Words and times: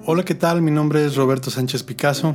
Hola, 0.00 0.24
¿qué 0.24 0.34
tal? 0.34 0.62
Mi 0.62 0.72
nombre 0.72 1.04
es 1.04 1.14
Roberto 1.14 1.48
Sánchez 1.48 1.84
Picasso. 1.84 2.34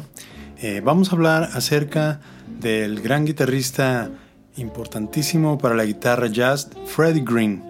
Eh, 0.61 0.82
vamos 0.82 1.09
a 1.09 1.16
hablar 1.16 1.50
acerca 1.54 2.22
del 2.61 3.01
gran 3.01 3.25
guitarrista 3.25 4.09
importantísimo 4.56 5.58
para 5.58 5.75
la 5.75 5.83
guitarra 5.83 6.28
jazz, 6.28 6.70
Freddie 6.85 7.25
Green. 7.25 7.62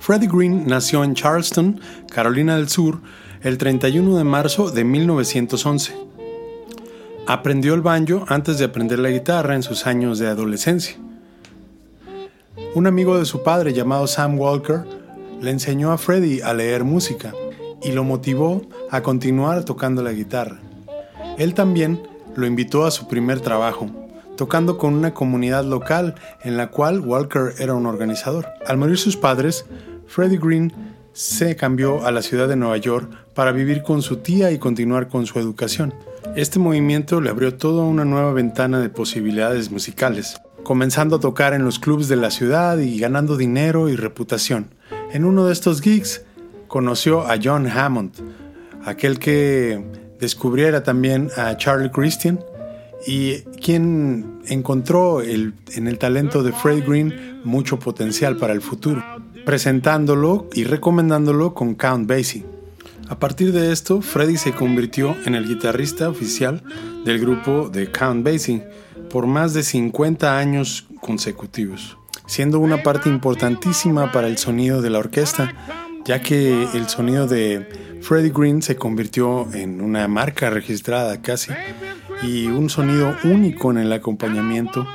Freddie 0.00 0.28
Green 0.30 0.66
nació 0.66 1.02
en 1.02 1.14
Charleston, 1.14 1.80
Carolina 2.12 2.56
del 2.56 2.68
Sur, 2.68 3.00
el 3.40 3.56
31 3.56 4.18
de 4.18 4.24
marzo 4.24 4.70
de 4.70 4.84
1911. 4.84 5.94
Aprendió 7.26 7.72
el 7.72 7.80
banjo 7.80 8.26
antes 8.28 8.58
de 8.58 8.66
aprender 8.66 8.98
la 8.98 9.08
guitarra 9.08 9.54
en 9.54 9.62
sus 9.62 9.86
años 9.86 10.18
de 10.18 10.28
adolescencia. 10.28 10.96
Un 12.74 12.86
amigo 12.86 13.18
de 13.18 13.24
su 13.24 13.42
padre 13.42 13.72
llamado 13.72 14.06
Sam 14.06 14.38
Walker 14.38 14.84
le 15.40 15.50
enseñó 15.50 15.90
a 15.90 15.96
Freddie 15.96 16.42
a 16.42 16.52
leer 16.52 16.84
música 16.84 17.32
y 17.84 17.92
lo 17.92 18.04
motivó 18.04 18.62
a 18.90 19.02
continuar 19.02 19.64
tocando 19.64 20.02
la 20.02 20.12
guitarra. 20.12 20.60
Él 21.38 21.54
también 21.54 22.02
lo 22.36 22.46
invitó 22.46 22.84
a 22.84 22.90
su 22.90 23.08
primer 23.08 23.40
trabajo, 23.40 23.90
tocando 24.36 24.78
con 24.78 24.94
una 24.94 25.14
comunidad 25.14 25.64
local 25.64 26.14
en 26.42 26.56
la 26.56 26.70
cual 26.70 27.00
Walker 27.00 27.54
era 27.58 27.74
un 27.74 27.86
organizador. 27.86 28.48
Al 28.66 28.78
morir 28.78 28.98
sus 28.98 29.16
padres, 29.16 29.66
Freddie 30.06 30.38
Green 30.38 30.72
se 31.12 31.56
cambió 31.56 32.06
a 32.06 32.10
la 32.10 32.22
ciudad 32.22 32.48
de 32.48 32.56
Nueva 32.56 32.76
York 32.78 33.10
para 33.34 33.52
vivir 33.52 33.82
con 33.82 34.02
su 34.02 34.18
tía 34.18 34.50
y 34.50 34.58
continuar 34.58 35.08
con 35.08 35.26
su 35.26 35.38
educación. 35.38 35.94
Este 36.36 36.58
movimiento 36.58 37.20
le 37.20 37.30
abrió 37.30 37.54
toda 37.54 37.84
una 37.84 38.04
nueva 38.04 38.32
ventana 38.32 38.80
de 38.80 38.88
posibilidades 38.88 39.70
musicales, 39.70 40.40
comenzando 40.62 41.16
a 41.16 41.20
tocar 41.20 41.52
en 41.52 41.64
los 41.64 41.78
clubes 41.78 42.08
de 42.08 42.16
la 42.16 42.30
ciudad 42.30 42.78
y 42.78 42.98
ganando 42.98 43.36
dinero 43.36 43.88
y 43.88 43.96
reputación. 43.96 44.68
En 45.12 45.24
uno 45.24 45.46
de 45.46 45.52
estos 45.52 45.82
gigs 45.82 46.22
conoció 46.72 47.20
a 47.20 47.36
John 47.42 47.68
Hammond, 47.68 48.14
aquel 48.86 49.18
que 49.18 49.84
descubriera 50.18 50.82
también 50.82 51.28
a 51.36 51.54
Charlie 51.58 51.90
Christian 51.90 52.40
y 53.06 53.40
quien 53.62 54.40
encontró 54.46 55.20
en 55.20 55.86
el 55.86 55.98
talento 55.98 56.42
de 56.42 56.52
Freddie 56.52 56.82
Green 56.82 57.40
mucho 57.44 57.78
potencial 57.78 58.38
para 58.38 58.54
el 58.54 58.62
futuro 58.62 59.04
presentándolo 59.44 60.48
y 60.54 60.64
recomendándolo 60.64 61.52
con 61.52 61.74
Count 61.74 62.08
Basie. 62.08 62.46
A 63.08 63.18
partir 63.18 63.52
de 63.52 63.70
esto, 63.70 64.00
Freddie 64.00 64.38
se 64.38 64.52
convirtió 64.52 65.14
en 65.26 65.34
el 65.34 65.46
guitarrista 65.46 66.08
oficial 66.08 66.62
del 67.04 67.18
grupo 67.18 67.68
de 67.68 67.90
Count 67.90 68.24
Basie 68.24 68.66
por 69.10 69.26
más 69.26 69.52
de 69.52 69.62
50 69.62 70.38
años 70.38 70.86
consecutivos, 71.02 71.98
siendo 72.24 72.60
una 72.60 72.82
parte 72.82 73.10
importantísima 73.10 74.10
para 74.10 74.28
el 74.28 74.38
sonido 74.38 74.80
de 74.80 74.88
la 74.88 75.00
orquesta, 75.00 75.54
ya 76.04 76.20
que 76.20 76.68
el 76.74 76.88
sonido 76.88 77.26
de 77.26 77.98
Freddie 78.00 78.32
Green 78.34 78.62
se 78.62 78.76
convirtió 78.76 79.52
en 79.52 79.80
una 79.80 80.08
marca 80.08 80.50
registrada 80.50 81.20
casi 81.22 81.52
y 82.22 82.46
un 82.46 82.68
sonido 82.70 83.16
único 83.24 83.70
en 83.70 83.78
el 83.78 83.92
acompañamiento 83.92 84.86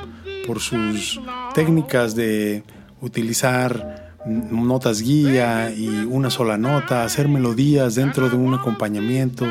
por 0.46 0.60
sus 0.60 1.20
técnicas 1.54 2.14
de 2.14 2.62
utilizar 3.00 4.14
notas 4.26 5.02
guía 5.02 5.70
y 5.70 5.88
una 5.88 6.30
sola 6.30 6.58
nota, 6.58 7.04
hacer 7.04 7.28
melodías 7.28 7.94
dentro 7.94 8.28
de 8.28 8.36
un 8.36 8.54
acompañamiento. 8.54 9.46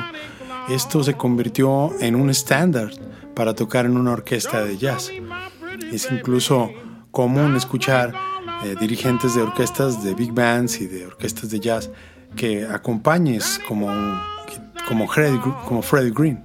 Esto 0.69 1.03
se 1.03 1.13
convirtió 1.13 1.91
en 1.99 2.15
un 2.15 2.29
estándar 2.29 2.91
para 3.35 3.55
tocar 3.55 3.85
en 3.85 3.97
una 3.97 4.11
orquesta 4.11 4.63
de 4.63 4.77
jazz. 4.77 5.11
Es 5.91 6.09
incluso 6.11 6.71
común 7.11 7.55
escuchar 7.55 8.13
eh, 8.63 8.75
dirigentes 8.79 9.35
de 9.35 9.41
orquestas 9.41 10.03
de 10.03 10.13
big 10.13 10.31
bands 10.31 10.81
y 10.81 10.87
de 10.87 11.05
orquestas 11.05 11.49
de 11.49 11.59
jazz 11.59 11.91
que 12.35 12.65
acompañes 12.65 13.59
como, 13.67 13.87
como, 14.87 15.07
Freddie, 15.07 15.39
como 15.67 15.81
Freddie 15.81 16.11
Green. 16.11 16.43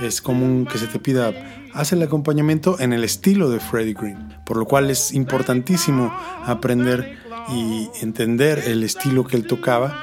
Es 0.00 0.20
común 0.20 0.66
que 0.70 0.78
se 0.78 0.86
te 0.86 0.98
pida 0.98 1.32
hacer 1.72 1.98
el 1.98 2.04
acompañamiento 2.04 2.78
en 2.80 2.92
el 2.92 3.04
estilo 3.04 3.48
de 3.50 3.60
Freddie 3.60 3.94
Green, 3.94 4.34
por 4.44 4.56
lo 4.56 4.66
cual 4.66 4.90
es 4.90 5.12
importantísimo 5.12 6.14
aprender 6.44 7.16
y 7.54 7.88
entender 8.02 8.62
el 8.66 8.82
estilo 8.82 9.24
que 9.24 9.36
él 9.36 9.46
tocaba, 9.46 10.02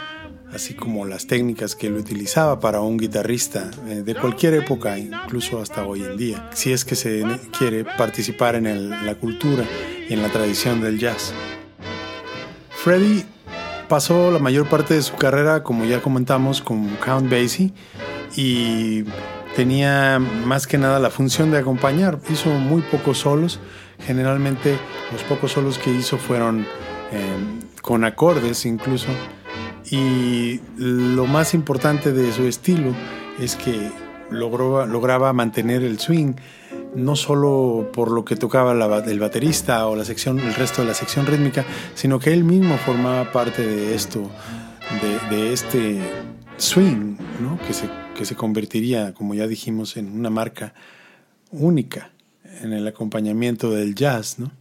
así 0.54 0.74
como 0.74 1.06
las 1.06 1.28
técnicas 1.28 1.76
que 1.76 1.88
él 1.88 1.96
utilizaba 1.96 2.60
para 2.60 2.82
un 2.82 2.98
guitarrista 2.98 3.70
eh, 3.88 4.04
de 4.04 4.16
cualquier 4.16 4.54
época, 4.56 4.98
incluso 4.98 5.60
hasta 5.60 5.86
hoy 5.86 6.04
en 6.04 6.18
día, 6.18 6.50
si 6.54 6.72
es 6.72 6.86
que 6.86 6.96
se 6.96 7.24
quiere 7.58 7.86
participar 7.86 8.56
en 8.56 8.90
la 8.90 9.16
cultura 9.16 9.66
y 10.10 10.14
en 10.14 10.22
la 10.22 10.30
tradición 10.30 10.82
del 10.82 11.00
jazz. 11.00 11.34
Freddie 12.70 13.26
pasó 13.88 14.32
la 14.32 14.40
mayor 14.40 14.68
parte 14.68 14.94
de 14.94 15.02
su 15.02 15.16
carrera, 15.16 15.64
como 15.64 15.86
ya 15.86 16.02
comentamos, 16.02 16.62
con 16.62 16.88
Count 16.98 17.30
Basie 17.32 17.74
y 18.36 19.04
tenía 19.56 20.20
más 20.20 20.68
que 20.68 20.78
nada 20.78 21.00
la 21.00 21.10
función 21.10 21.52
de 21.52 21.60
acompañar. 21.60 22.20
Hizo 22.30 22.50
muy 22.50 22.82
pocos 22.82 23.20
solos. 23.20 23.60
Generalmente 24.00 24.78
los 25.12 25.24
pocos 25.24 25.52
solos 25.52 25.78
que 25.78 25.92
hizo 25.92 26.18
fueron 26.18 26.66
Em, 27.14 27.60
con 27.84 28.04
acordes 28.06 28.66
incluso. 28.66 29.10
Y 29.92 30.62
lo 30.78 31.28
más 31.28 31.54
importante 31.54 32.12
de 32.12 32.32
su 32.32 32.48
estilo 32.48 32.96
es 33.40 33.56
que 33.56 33.92
logró, 34.32 34.86
lograba 34.88 35.32
mantener 35.32 35.84
el 35.84 36.00
swing, 36.00 36.34
no 36.96 37.16
solo 37.16 37.90
por 37.94 38.12
lo 38.12 38.26
que 38.26 38.36
tocaba 38.36 38.72
el 38.72 39.20
baterista 39.20 39.88
o 39.88 39.96
la 39.96 40.06
sección, 40.06 40.40
el 40.40 40.54
resto 40.54 40.82
de 40.82 40.88
la 40.88 40.94
sección 40.94 41.26
rítmica, 41.26 41.66
sino 41.96 42.20
que 42.20 42.34
él 42.34 42.44
mismo 42.44 42.78
formaba 42.78 43.32
parte 43.32 43.66
de 43.66 43.96
esto, 43.96 44.30
de, 45.30 45.54
este 45.54 46.00
swing, 46.58 47.16
que, 47.66 47.74
se, 47.74 47.90
que 48.16 48.26
se 48.26 48.36
convertiría, 48.36 49.14
como 49.14 49.34
ya 49.34 49.48
dijimos, 49.48 49.98
en 49.98 50.18
una 50.18 50.30
marca 50.30 50.74
única 51.52 52.12
en 52.62 52.74
el 52.74 52.88
acompañamiento 52.88 53.72
del 53.72 53.96
jazz, 53.96 54.40
¿no? 54.40 54.52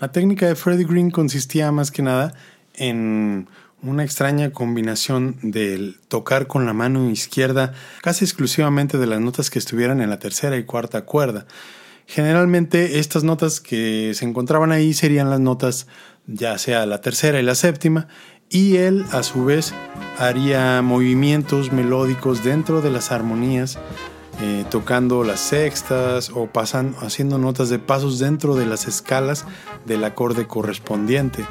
La 0.00 0.10
técnica 0.10 0.46
de 0.46 0.54
Freddie 0.54 0.86
Green 0.86 1.10
consistía 1.10 1.70
más 1.72 1.90
que 1.90 2.02
nada 2.02 2.32
en 2.74 3.48
una 3.82 4.04
extraña 4.04 4.50
combinación 4.50 5.36
del 5.42 5.98
tocar 6.08 6.46
con 6.46 6.66
la 6.66 6.72
mano 6.72 7.10
izquierda 7.10 7.72
casi 8.02 8.24
exclusivamente 8.24 8.98
de 8.98 9.06
las 9.06 9.20
notas 9.20 9.50
que 9.50 9.58
estuvieran 9.58 10.00
en 10.00 10.10
la 10.10 10.18
tercera 10.18 10.56
y 10.56 10.64
cuarta 10.64 11.04
cuerda. 11.04 11.46
Generalmente 12.06 12.98
estas 12.98 13.24
notas 13.24 13.60
que 13.60 14.12
se 14.14 14.24
encontraban 14.24 14.72
ahí 14.72 14.94
serían 14.94 15.30
las 15.30 15.40
notas 15.40 15.86
ya 16.26 16.58
sea 16.58 16.86
la 16.86 17.00
tercera 17.00 17.40
y 17.40 17.42
la 17.42 17.54
séptima 17.54 18.08
y 18.48 18.76
él 18.76 19.04
a 19.12 19.22
su 19.22 19.44
vez 19.44 19.72
haría 20.18 20.82
movimientos 20.82 21.72
melódicos 21.72 22.42
dentro 22.42 22.80
de 22.80 22.90
las 22.90 23.12
armonías 23.12 23.78
eh, 24.42 24.64
tocando 24.70 25.22
las 25.22 25.38
sextas 25.38 26.30
o 26.30 26.46
pasando, 26.46 26.98
haciendo 27.00 27.36
notas 27.36 27.68
de 27.68 27.78
pasos 27.78 28.18
dentro 28.18 28.54
de 28.54 28.64
las 28.64 28.88
escalas 28.88 29.44
del 29.84 30.02
acorde 30.02 30.46
correspondiente. 30.46 31.44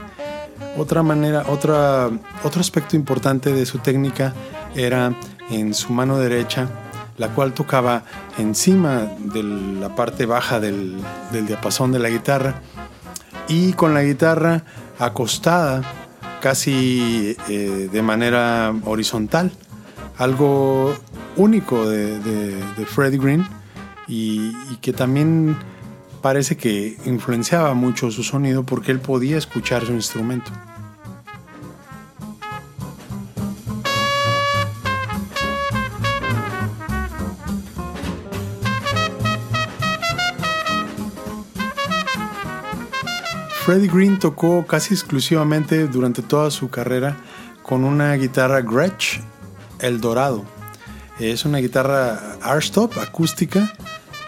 Otra 0.78 1.03
manera, 1.03 1.46
otra, 1.47 2.09
otro 2.44 2.62
aspecto 2.62 2.96
importante 2.96 3.52
de 3.52 3.66
su 3.66 3.80
técnica 3.80 4.34
era 4.75 5.13
en 5.50 5.74
su 5.74 5.91
mano 5.91 6.18
derecha, 6.18 6.69
la 7.18 7.30
cual 7.30 7.53
tocaba 7.53 8.03
encima 8.38 9.07
de 9.19 9.44
la 9.44 9.96
parte 9.96 10.25
baja 10.25 10.59
del, 10.59 10.97
diapasón 11.31 11.91
de 11.91 12.00
la 12.00 12.09
guitarra. 12.09 12.62
Y 13.47 13.74
con 13.74 13.94
la 13.94 14.03
guitarra 14.03 14.63
acostada 15.00 15.81
casi 16.41 17.36
eh, 17.50 17.90
de 17.91 18.01
manera 18.01 18.74
horizontal, 18.86 19.51
algo 20.18 20.94
único 21.36 21.90
de, 21.90 22.86
Freddie 22.86 23.19
Green 23.19 23.47
y, 24.07 24.53
que 24.81 24.94
también 24.94 25.57
parece 26.22 26.57
que 26.57 26.97
influenciaba 27.06 27.74
mucho 27.74 28.12
su 28.12 28.24
sonido 28.24 28.63
porque 28.63 28.91
él 28.91 29.00
podía 29.00 29.38
escuchar 29.38 29.85
su 29.85 29.94
instrumento. 29.94 30.52
Freddie 43.65 43.88
Green 43.88 44.18
tocó 44.18 44.65
casi 44.65 44.95
exclusivamente 44.95 45.88
durante 45.88 46.24
toda 46.24 46.50
su 46.50 46.69
carrera 46.69 47.18
con 47.62 47.83
una 47.83 48.15
guitarra 48.15 48.62
Gretsch 48.62 49.19
El 49.80 50.01
Dorado 50.01 50.44
es 51.19 51.45
una 51.45 51.57
guitarra 51.60 52.38
Archtop 52.42 52.98
acústica 52.98 53.72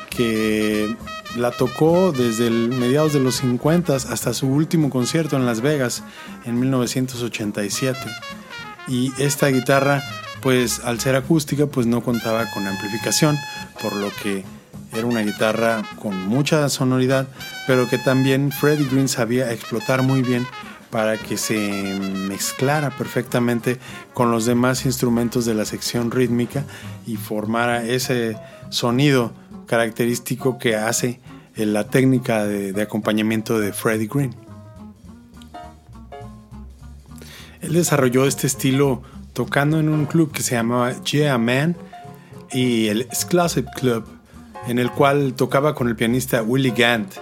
que 0.09 0.95
la 1.35 1.51
tocó 1.51 2.11
desde 2.11 2.47
el 2.47 2.69
mediados 2.69 3.13
de 3.13 3.19
los 3.19 3.35
50 3.35 3.95
hasta 3.95 4.33
su 4.33 4.47
último 4.47 4.89
concierto 4.89 5.37
en 5.37 5.45
Las 5.45 5.61
Vegas 5.61 6.03
en 6.45 6.59
1987. 6.59 7.97
Y 8.87 9.11
esta 9.19 9.47
guitarra, 9.47 10.03
pues 10.41 10.81
al 10.83 10.99
ser 10.99 11.15
acústica, 11.15 11.67
pues 11.67 11.87
no 11.87 12.01
contaba 12.03 12.49
con 12.51 12.67
amplificación, 12.67 13.37
por 13.81 13.95
lo 13.95 14.09
que 14.21 14.43
era 14.93 15.05
una 15.05 15.21
guitarra 15.21 15.83
con 16.01 16.17
mucha 16.27 16.67
sonoridad, 16.69 17.27
pero 17.67 17.87
que 17.87 17.97
también 17.97 18.51
Freddie 18.51 18.87
Green 18.89 19.07
sabía 19.07 19.51
explotar 19.51 20.01
muy 20.01 20.21
bien 20.21 20.45
para 20.91 21.17
que 21.17 21.37
se 21.37 21.99
mezclara 22.27 22.91
perfectamente 22.91 23.79
con 24.13 24.29
los 24.29 24.45
demás 24.45 24.85
instrumentos 24.85 25.45
de 25.45 25.53
la 25.53 25.65
sección 25.65 26.11
rítmica 26.11 26.65
y 27.07 27.15
formara 27.15 27.83
ese 27.83 28.37
sonido 28.69 29.33
característico 29.65 30.59
que 30.59 30.75
hace 30.75 31.21
la 31.55 31.85
técnica 31.85 32.45
de, 32.45 32.79
acompañamiento 32.81 33.59
de 33.59 33.73
Freddie 33.73 34.07
Green. 34.07 34.35
Él 37.61 37.73
desarrolló 37.73 38.25
este 38.25 38.47
estilo 38.47 39.03
tocando 39.33 39.79
en 39.79 39.89
un 39.89 40.05
club 40.05 40.31
que 40.31 40.41
se 40.41 40.55
llamaba 40.55 40.93
Yeah 41.03 41.37
Man 41.37 41.75
y 42.51 42.87
el 42.87 43.01
Exclusive 43.01 43.69
Club, 43.75 44.05
en 44.67 44.79
el 44.79 44.91
cual 44.91 45.35
tocaba 45.35 45.73
con 45.75 45.87
el 45.87 45.95
pianista 45.95 46.41
Willie 46.41 46.73
Gant, 46.75 47.13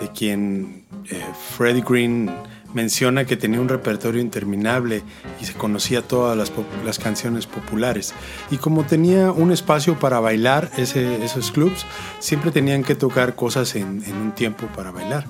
de 0.00 0.08
quien 0.08 0.84
eh, 1.10 1.20
Freddie 1.56 1.84
Green 1.86 2.30
menciona 2.74 3.24
que 3.24 3.36
tenía 3.36 3.60
un 3.60 3.68
repertorio 3.68 4.20
interminable 4.20 5.02
y 5.40 5.44
se 5.44 5.54
conocía 5.54 6.02
todas 6.02 6.36
las, 6.84 6.98
canciones 6.98 7.46
populares. 7.46 8.14
Y 8.50 8.58
como 8.58 8.84
tenía 8.84 9.32
un 9.32 9.52
espacio 9.52 9.98
para 9.98 10.20
bailar 10.20 10.70
esos 10.76 11.50
clubs, 11.52 11.86
siempre 12.18 12.50
tenían 12.50 12.84
que 12.84 12.94
tocar 12.94 13.34
cosas 13.34 13.74
en, 13.74 14.02
un 14.20 14.32
tiempo 14.32 14.66
para 14.76 14.90
bailar. 14.90 15.26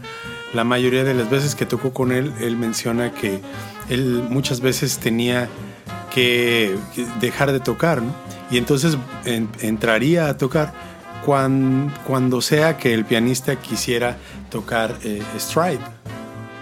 La 0.54 0.64
mayoría 0.64 1.04
de 1.04 1.14
las 1.14 1.30
veces 1.30 1.54
que 1.54 1.64
tocó 1.64 1.92
con 1.92 2.12
él, 2.12 2.32
él 2.40 2.56
menciona 2.56 3.12
que 3.12 3.40
él 3.88 4.24
muchas 4.28 4.60
veces 4.60 4.98
tenía 4.98 5.48
que 6.14 6.76
dejar 7.20 7.52
de 7.52 7.60
tocar, 7.60 8.02
Y 8.50 8.58
entonces 8.58 8.98
entraría 9.24 10.28
a 10.28 10.36
tocar 10.36 10.74
cuando, 11.24 12.42
sea 12.42 12.76
que 12.76 12.92
el 12.92 13.04
pianista 13.04 13.56
quisiera 13.56 14.16
tocar 14.50 14.98
eh, 15.04 15.22
stride 15.38 16.01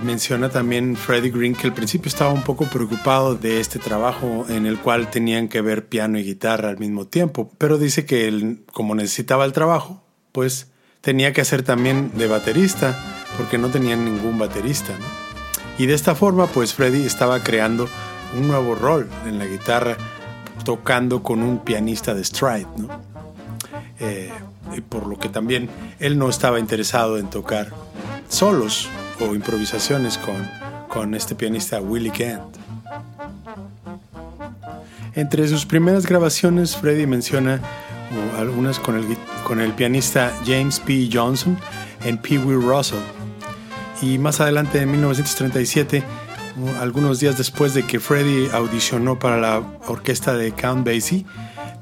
Menciona 0.02 0.48
también 0.48 0.96
Freddie 0.96 1.30
Green 1.30 1.54
que 1.54 1.66
al 1.66 1.74
principio 1.74 2.08
estaba 2.08 2.32
un 2.32 2.42
poco 2.42 2.64
preocupado 2.64 3.34
de 3.34 3.60
este 3.60 3.78
trabajo 3.78 4.46
en 4.48 4.64
el 4.64 4.78
cual 4.78 5.10
tenían 5.10 5.48
que 5.48 5.60
ver 5.60 5.88
piano 5.88 6.18
y 6.18 6.24
guitarra 6.24 6.70
al 6.70 6.78
mismo 6.78 7.06
tiempo, 7.06 7.50
pero 7.58 7.76
dice 7.76 8.06
que 8.06 8.26
él, 8.26 8.64
como 8.72 8.94
necesitaba 8.94 9.44
el 9.44 9.52
trabajo, 9.52 10.02
pues 10.32 10.68
tenía 11.02 11.34
que 11.34 11.42
hacer 11.42 11.62
también 11.62 12.12
de 12.14 12.28
baterista, 12.28 12.98
porque 13.36 13.58
no 13.58 13.68
tenían 13.68 14.04
ningún 14.04 14.38
baterista. 14.38 14.94
Y 15.76 15.86
de 15.86 15.94
esta 15.94 16.14
forma, 16.14 16.46
pues 16.46 16.74
Freddie 16.74 17.06
estaba 17.06 17.42
creando 17.42 17.88
un 18.38 18.48
nuevo 18.48 18.74
rol 18.74 19.08
en 19.26 19.38
la 19.38 19.46
guitarra, 19.46 19.96
tocando 20.64 21.22
con 21.22 21.42
un 21.42 21.58
pianista 21.58 22.14
de 22.14 22.24
stride, 22.24 22.66
eh, 23.98 24.30
por 24.88 25.06
lo 25.06 25.18
que 25.18 25.28
también 25.28 25.68
él 25.98 26.18
no 26.18 26.28
estaba 26.28 26.58
interesado 26.58 27.18
en 27.18 27.28
tocar 27.28 27.70
solos, 28.28 28.88
o 29.20 29.34
improvisaciones 29.34 30.18
con, 30.18 30.48
con 30.88 31.14
este 31.14 31.34
pianista 31.34 31.80
Willie 31.80 32.12
Gant. 32.16 32.56
Entre 35.14 35.46
sus 35.48 35.66
primeras 35.66 36.06
grabaciones, 36.06 36.76
Freddie 36.76 37.06
menciona 37.06 37.56
uh, 37.56 38.40
algunas 38.40 38.78
con 38.78 38.96
el, 38.96 39.04
con 39.44 39.60
el 39.60 39.72
pianista 39.72 40.32
James 40.46 40.80
P. 40.80 41.08
Johnson 41.12 41.58
en 42.04 42.18
Pee 42.18 42.38
Wee 42.38 42.54
Russell. 42.54 43.00
Y 44.02 44.18
más 44.18 44.40
adelante, 44.40 44.80
en 44.80 44.90
1937, 44.90 46.02
uh, 46.56 46.80
algunos 46.80 47.20
días 47.20 47.36
después 47.36 47.74
de 47.74 47.84
que 47.84 48.00
Freddie 48.00 48.50
audicionó 48.52 49.18
para 49.18 49.38
la 49.38 49.58
orquesta 49.88 50.34
de 50.34 50.52
Count 50.52 50.86
Basie, 50.86 51.26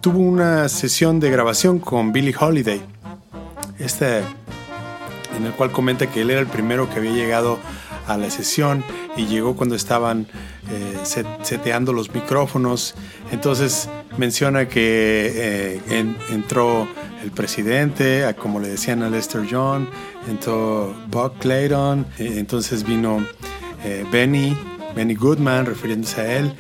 tuvo 0.01 0.21
una 0.21 0.69
sesión 0.69 1.21
de 1.21 1.31
grabación 1.31 1.79
con 1.79 2.13
Billie 2.13 2.35
Holiday. 2.39 2.81
Este 3.79 4.23
en 5.39 5.47
el 5.47 5.53
cual 5.53 5.71
comenta 5.73 6.11
que 6.11 6.23
él 6.23 6.31
era 6.31 6.41
el 6.41 6.47
primero 6.47 6.91
que 6.91 6.97
había 6.97 7.13
llegado 7.13 7.59
a 8.07 8.17
la 8.17 8.31
sesión 8.31 8.85
y 9.17 9.27
llegó 9.27 9.55
cuando 9.55 9.75
estaban 9.77 10.27
eh, 10.71 11.27
seteando 11.43 11.93
los 11.93 12.13
micrófonos. 12.13 12.95
Entonces 13.31 13.89
menciona 14.17 14.69
que 14.69 15.81
eh, 15.89 16.15
entró 16.31 16.89
el 17.23 17.31
presidente, 17.31 18.35
como 18.41 18.61
le 18.61 18.69
decían 18.69 19.03
a 19.03 19.11
Lester 19.11 19.47
John, 19.49 19.89
entró 20.29 20.95
Buck 21.09 21.39
Clayton, 21.39 22.07
eh, 22.19 22.35
entonces 22.37 22.85
vino 22.85 23.25
Benny, 24.11 24.57
Benny 24.97 25.15
Goodman 25.15 25.65
refiriéndose 25.65 26.21
a 26.21 26.39
él 26.39 26.53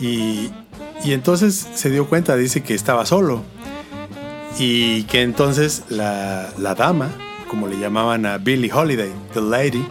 y, 0.00 0.50
y 1.04 1.12
entonces 1.12 1.66
se 1.74 1.90
dio 1.90 2.08
cuenta, 2.08 2.36
dice 2.36 2.62
que 2.62 2.74
estaba 2.74 3.04
solo 3.04 3.42
y 4.58 5.02
que 5.04 5.22
entonces 5.22 5.84
la, 5.88 6.48
la 6.58 6.74
dama, 6.74 7.10
como 7.50 7.66
le 7.66 7.80
llamaban 7.80 8.26
a 8.26 8.38
Billie 8.38 8.72
Holiday, 8.72 9.10
The 9.34 9.40
Lady, 9.40 9.84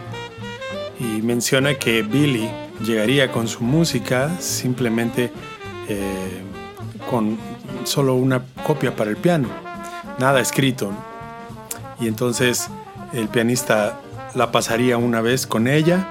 y 0.98 1.20
menciona 1.20 1.74
que 1.74 2.00
Billie 2.02 2.50
llegaría 2.82 3.30
con 3.30 3.48
su 3.48 3.62
música 3.62 4.34
simplemente 4.40 5.30
eh, 5.86 6.40
con 7.10 7.36
solo 7.84 8.14
una 8.14 8.42
copia 8.66 8.96
para 8.96 9.10
el 9.10 9.18
piano, 9.18 9.48
nada 10.18 10.40
escrito. 10.40 10.90
Y 12.00 12.08
entonces 12.08 12.70
el 13.12 13.28
pianista 13.28 14.00
la 14.34 14.50
pasaría 14.52 14.96
una 14.96 15.20
vez 15.20 15.46
con 15.46 15.68
ella 15.68 16.08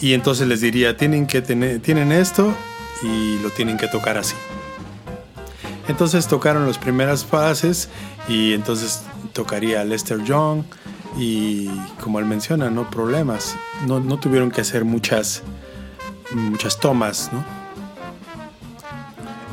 y 0.00 0.12
entonces 0.12 0.46
les 0.46 0.60
diría, 0.60 0.96
tienen 0.96 1.26
que 1.26 1.42
tener, 1.42 1.80
tienen 1.80 2.12
esto 2.12 2.54
y 3.02 3.40
lo 3.42 3.50
tienen 3.50 3.76
que 3.76 3.88
tocar 3.88 4.16
así. 4.18 4.36
Entonces 5.88 6.28
tocaron 6.28 6.64
las 6.68 6.78
primeras 6.78 7.24
fases 7.24 7.88
y 8.28 8.52
entonces 8.52 9.02
tocaría 9.40 9.82
Lester 9.84 10.22
Young 10.22 10.64
y 11.16 11.66
como 12.02 12.18
él 12.18 12.26
menciona, 12.26 12.68
no 12.68 12.90
problemas, 12.90 13.56
no, 13.86 13.98
no 13.98 14.20
tuvieron 14.20 14.50
que 14.50 14.60
hacer 14.60 14.84
muchas, 14.84 15.42
muchas 16.32 16.78
tomas. 16.78 17.30
¿no? 17.32 17.42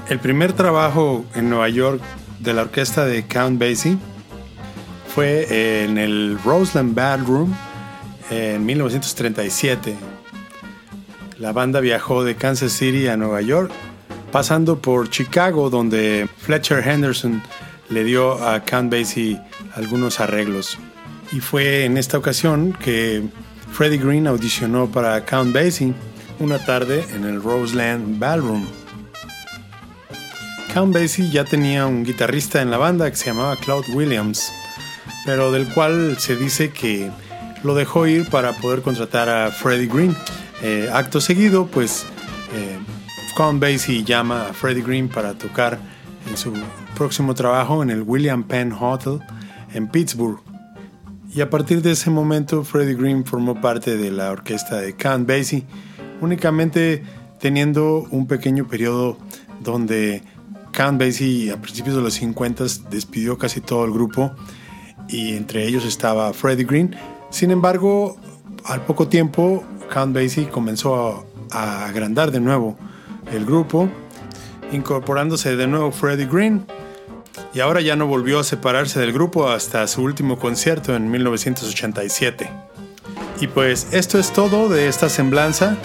El 0.09 0.19
primer 0.19 0.51
trabajo 0.51 1.23
en 1.35 1.49
Nueva 1.49 1.69
York 1.69 2.01
de 2.39 2.53
la 2.53 2.63
orquesta 2.63 3.05
de 3.05 3.25
Count 3.27 3.61
Basie 3.61 3.97
fue 5.15 5.85
en 5.85 5.97
el 5.97 6.37
Roseland 6.43 6.93
Ballroom 6.93 7.53
en 8.29 8.65
1937. 8.65 9.95
La 11.39 11.53
banda 11.53 11.79
viajó 11.79 12.25
de 12.25 12.35
Kansas 12.35 12.73
City 12.73 13.07
a 13.07 13.15
Nueva 13.15 13.39
York, 13.39 13.71
pasando 14.33 14.81
por 14.81 15.09
Chicago, 15.09 15.69
donde 15.69 16.27
Fletcher 16.39 16.85
Henderson 16.85 17.41
le 17.89 18.03
dio 18.03 18.33
a 18.45 18.63
Count 18.65 18.91
Basie 18.91 19.39
algunos 19.77 20.19
arreglos. 20.19 20.77
Y 21.31 21.39
fue 21.39 21.85
en 21.85 21.97
esta 21.97 22.17
ocasión 22.17 22.73
que 22.73 23.23
Freddie 23.71 23.99
Green 23.99 24.27
audicionó 24.27 24.87
para 24.87 25.23
Count 25.25 25.53
Basie 25.53 25.93
una 26.39 26.57
tarde 26.57 27.05
en 27.13 27.25
el 27.25 27.41
Roseland 27.41 28.19
Ballroom. 28.19 28.65
Count 30.73 30.93
Basie 30.93 31.29
ya 31.29 31.43
tenía 31.43 31.85
un 31.85 32.03
guitarrista 32.03 32.61
en 32.61 32.71
la 32.71 32.77
banda 32.77 33.09
que 33.09 33.15
se 33.15 33.27
llamaba 33.27 33.55
Claude 33.57 33.93
Williams, 33.93 34.51
pero 35.25 35.51
del 35.51 35.67
cual 35.73 36.17
se 36.19 36.35
dice 36.35 36.71
que 36.71 37.11
lo 37.63 37.75
dejó 37.75 38.07
ir 38.07 38.29
para 38.29 38.53
poder 38.53 38.81
contratar 38.81 39.29
a 39.29 39.51
Freddie 39.51 39.87
Green. 39.87 40.15
Eh, 40.61 40.89
acto 40.91 41.21
seguido, 41.21 41.67
pues 41.67 42.05
eh, 42.53 42.77
Count 43.35 43.61
Basie 43.61 44.03
llama 44.03 44.47
a 44.49 44.53
Freddie 44.53 44.83
Green 44.83 45.09
para 45.09 45.33
tocar 45.33 45.77
en 46.27 46.37
su 46.37 46.53
próximo 46.95 47.35
trabajo 47.35 47.83
en 47.83 47.89
el 47.89 48.01
William 48.01 48.43
Penn 48.43 48.71
Hotel 48.71 49.21
en 49.77 49.87
Pittsburgh. 49.87 50.39
Y 51.33 51.41
a 51.41 51.49
partir 51.49 51.81
de 51.81 51.91
ese 51.91 52.09
momento 52.09 52.63
Freddie 52.63 52.95
Green 52.95 53.23
formó 53.23 53.61
parte 53.61 53.95
de 53.95 54.11
la 54.11 54.31
orquesta 54.31 54.77
de 54.77 54.95
Count 54.95 55.27
Basie, 55.27 55.65
únicamente 56.19 57.03
teniendo 57.39 58.07
un 58.09 58.27
pequeño 58.27 58.67
periodo 58.67 59.17
donde 59.61 60.23
Count 60.71 60.99
Basie 60.99 61.51
a 61.51 61.61
principios 61.61 61.95
de 61.95 62.01
los 62.01 62.15
50 62.15 62.65
despidió 62.89 63.37
casi 63.37 63.61
todo 63.61 63.85
el 63.85 63.91
grupo 63.91 64.31
y 65.07 65.35
entre 65.35 65.67
ellos 65.67 65.85
estaba 65.85 66.33
Freddie 66.33 66.65
Green. 66.65 66.95
Sin 67.29 67.51
embargo, 67.51 68.17
al 68.65 68.81
poco 68.85 69.07
tiempo 69.07 69.63
Count 69.93 70.15
Basie 70.15 70.49
comenzó 70.49 70.95
a, 70.95 71.23
a 71.51 71.85
agrandar 71.85 72.31
de 72.31 72.39
nuevo 72.39 72.77
el 73.31 73.45
grupo, 73.45 73.89
incorporándose 74.71 75.55
de 75.55 75.67
nuevo 75.67 75.91
Freddie 75.91 76.25
Green 76.25 76.65
y 77.57 77.59
ahora 77.59 77.81
ya 77.81 77.95
no 77.95 78.05
volvió 78.05 78.37
a 78.37 78.43
separarse 78.43 78.99
del 78.99 79.11
grupo 79.11 79.49
hasta 79.49 79.87
su 79.87 80.03
último 80.03 80.37
concierto 80.37 80.95
en 80.95 81.09
1987. 81.09 82.47
Y 83.41 83.47
pues 83.47 83.87
esto 83.93 84.19
es 84.19 84.31
todo 84.31 84.69
de 84.69 84.87
esta 84.87 85.09
semblanza 85.09 85.75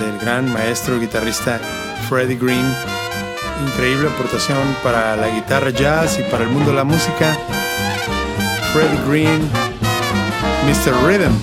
del 0.00 0.18
gran 0.18 0.50
maestro 0.50 0.98
guitarrista 0.98 1.60
Freddie 2.08 2.38
Green. 2.38 2.64
Increíble 3.66 4.08
aportación 4.08 4.56
para 4.82 5.14
la 5.16 5.28
guitarra 5.28 5.68
jazz 5.68 6.18
y 6.18 6.22
para 6.30 6.44
el 6.44 6.48
mundo 6.48 6.70
de 6.70 6.76
la 6.76 6.84
música. 6.84 7.36
Freddie 8.72 9.00
Green, 9.06 9.42
Mr. 10.66 11.06
Rhythm. 11.06 11.34